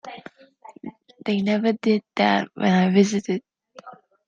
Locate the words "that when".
2.15-2.73